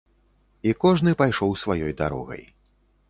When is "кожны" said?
0.83-1.13